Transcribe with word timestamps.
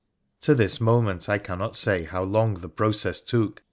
To 0.39 0.55
this 0.55 0.81
moment 0.81 1.29
I 1.29 1.37
cannot 1.37 1.75
say 1.75 2.05
how 2.05 2.23
long 2.23 2.55
the 2.55 2.69
process 2.69 3.21
took. 3.21 3.59